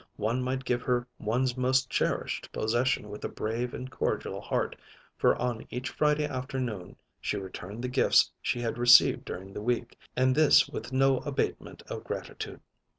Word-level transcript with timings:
One 0.17 0.41
might 0.41 0.65
give 0.65 0.81
her 0.81 1.07
one's 1.19 1.55
most 1.55 1.87
cherished 1.91 2.51
possession 2.51 3.07
with 3.07 3.23
a 3.23 3.29
brave 3.29 3.71
and 3.75 3.87
cordial 3.91 4.41
heart, 4.41 4.75
for 5.15 5.35
on 5.35 5.67
each 5.69 5.89
Friday 5.89 6.25
afternoon 6.25 6.95
she 7.19 7.37
returned 7.37 7.83
the 7.83 7.87
gifts 7.87 8.31
she 8.41 8.61
had 8.61 8.79
received 8.79 9.25
during 9.25 9.53
the 9.53 9.61
week. 9.61 9.99
And 10.15 10.33
this 10.33 10.67
with 10.67 10.91
no 10.91 11.19
abatement 11.19 11.83
of 11.83 12.03
gratitude. 12.03 12.61